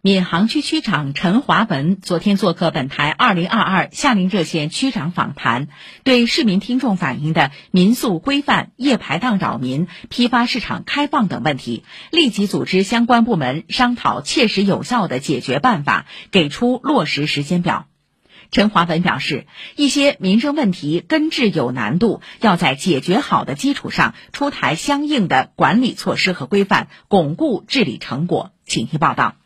[0.00, 5.66] 闵行区区长陈华文昨天做客本台二零二二夏令热线区长访谈，
[6.04, 11.82] 对市民听众反映的民宿规范、夜排档扰民、批发市场开放等问题，
[12.12, 17.86] 立即组织相关部门商讨切实有效的解决办法，给出落实时间表。
[18.52, 28.52] 陈华文表示，一些民生问题根治有难度，要在解决好的基础上出台相应的管理措施和规范，巩固治理成果。
[28.64, 29.37] 请听报道。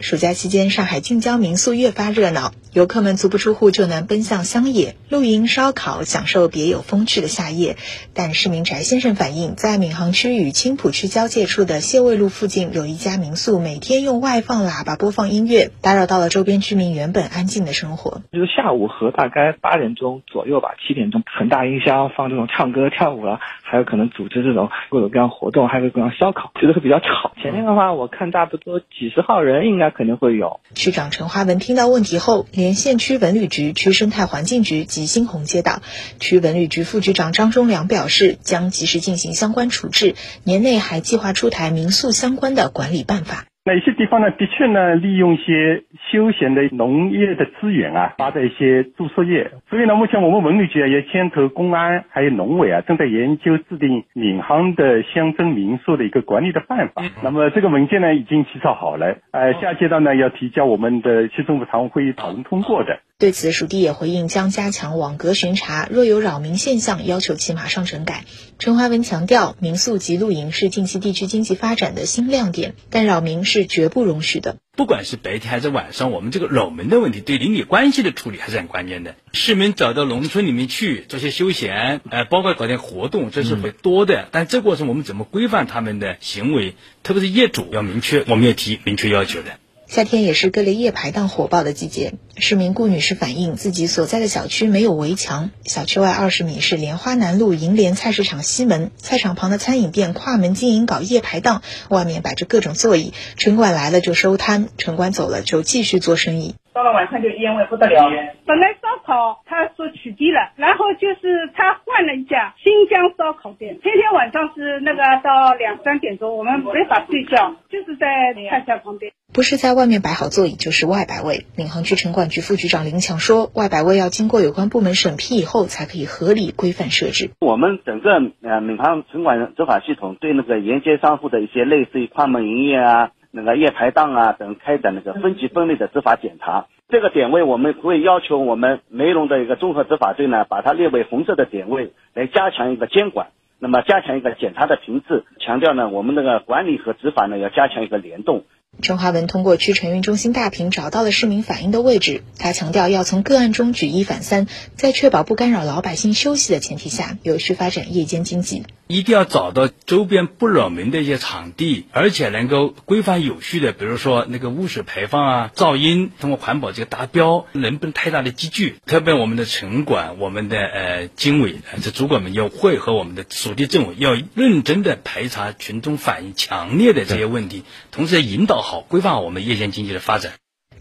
[0.00, 7.76] 暑假期间，上海近郊民宿越发热闹，游客们足不出户就能奔向乡野露营、烧烤，享受别有风趣的夏夜。
[8.12, 18.20] 但市民翟先生反映，在闵行区与青浦区交界处的谢卫路附近，有一家民宿每天用外放喇叭播放音乐，打扰到了周边居民原本安静的生活。
[18.32, 27.32] 就是下午和大概八点钟左右吧，七点钟，很大音箱放这种唱歌跳舞了，还有可能组织这种各种各样活动，还有各种烧烤，觉得会比较吵。
[27.44, 29.90] 前天的话，我看差不多几十号人应该。
[29.90, 30.60] 肯定会有。
[30.74, 35.82] 区长陈华文听到问题后，连线区文旅局、区生态环境局及新鸿街道。
[36.18, 43.44] 区文旅局副局长张忠良表示，将及时进行相关处置，年内还计划出台民宿相关的管理办法。
[43.66, 49.52] 那一些地方呢，的确呢，利用一些休闲的农业的资源啊，发展一些注射业。
[49.70, 57.02] 所以呢，目前我们文旅局啊，也牵头公安还有农委啊，正在研究制定闵行的乡镇民宿的一个管理的办法。
[57.22, 62.98] 那么这个文件呢，已经起草好了，呃，下阶段呢，要提交我们的区政府常务会议讨论通过的。
[63.24, 68.26] 对此，属地也回应将加强网格巡查，若有扰民现象，要求其马上整改。
[68.58, 74.58] 陈华文强调，民宿及露营是近期地区经济发展的新亮点，但扰民是绝不容许的。
[74.76, 79.14] 不管是白天还是晚上，我们这个扰民的问题，对邻里关系的处理还是很关键的。
[79.32, 84.28] 市民走到农村里面去做些休闲，呃，包括搞点活动，这是会多的。
[84.32, 86.74] 但这过程我们怎么规范他们的行为？
[87.02, 89.58] 特别是业主要明确，我们要提明确要求的。
[89.86, 92.14] 夏天也是各类夜排档火爆的季节。
[92.36, 106.54] 市民顾女士反映，自己所在的小区没有围墙，小区外二十米是莲花南路银联菜市场西门，菜场旁的餐饮店跨门经营搞夜排档，外面摆着各种座椅，城管来了就收摊，城管走了就继续做生意。
[106.72, 108.10] 到了晚上就烟味不得了。
[108.46, 119.12] 本来烧烤他说取缔了，然后就是他换了一家新疆烧烤店，天天晚上是那个到两三点钟，我们没法睡觉，就是在菜场旁边。
[119.34, 121.44] 不是在外面摆好座椅，就是外摆位。
[121.56, 127.32] 闵行区城管局副局长林强说，外摆位要经过有关部门审批以后，才可以合理规范设置。
[127.40, 128.10] 我们整个
[128.42, 133.10] 呃闵行城管执法系统对那个沿街商户的一些类似于跨门营业啊。
[133.32, 148.44] 那个夜排档啊等开展那个分级分类的执法检查，这个点位我们会要求我们梅陇的一个综合执法队呢，把它列为红色的点位，来加强一个监管，那么加强一个检查的频次，强调呢我们那个管理和执法呢要加强一个联动。
[148.84, 154.46] 陈华文通过区城运中心大屏找到了市民反映的位置，他强调要从个案中举一反三，
[154.76, 158.62] 在确保不干扰老百姓休息的前提下，有序发展夜间经济。
[158.86, 168.76] 一定要找到周边不扰民的一些场地，而且能够规范有序的，比如说那个污水排放啊、噪音，通过环保这个达标，能不能太大的积聚？
[168.86, 180.32] 特别我们的城管、我们的呃经委这主管们要会和我们的属地政委要认真的排查群众反映强烈的这些问题，同时引导好、规范好我们夜间经济的发展。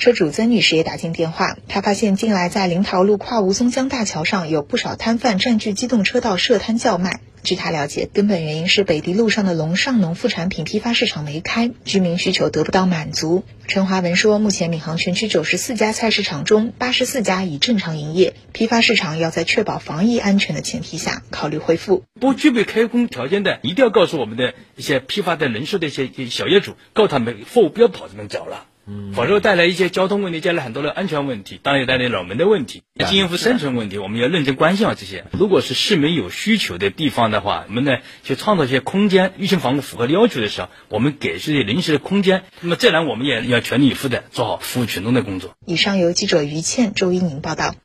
[0.04, 7.22] 车主曾女士也打进电话，她发现近来在临洮路跨吴淞江大桥上有不少摊贩占据机动车道设摊叫卖。
[7.42, 13.46] 据她了解，根本原因是北堤路上的龙上农副产品批发市场没开，居民需求得不到满足。
[13.66, 22.04] 陈华文说，目前闵行全区九十四家菜市场中，八十四家已正常营业，批发市场要在确保防疫安全的前提下考虑恢复。
[22.20, 28.66] 不具备开工条件的，一定要告诉我们的一些批发的人数的一些小业主，告他们货物不要跑这么早了。
[28.86, 35.26] 嗯，否则带来一些交通问题，带来很多的安全问题，当然也带来扰民的问题，应付生存问题，我们要认真关心好这些。
[35.32, 42.44] 如果是市民有需求的地方的话，我们呢去创造一些空间，疫情防控符合要求的时候，我们给这些临时的空间。
[42.62, 45.56] 那么自然我们也要全力以赴的做好服务群众的工作。
[45.66, 47.76] 以上由记者于倩、周一宁报道。